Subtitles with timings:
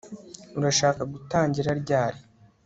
[0.57, 2.19] Urashaka gutangira ryari